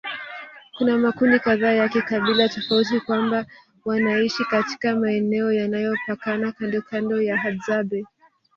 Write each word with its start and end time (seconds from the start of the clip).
Kuna 0.77 0.97
makundi 0.97 1.39
kadhaa 1.39 1.71
ya 1.71 1.89
kikabila 1.89 2.49
tofauti 2.49 2.99
kwamba 2.99 3.45
wanaishi 3.85 4.45
katika 4.45 4.95
maeneo 4.95 5.51
yanayopakana 5.51 6.51
kandokando 6.51 7.21
na 7.21 7.37
Hadzabe 7.37 8.05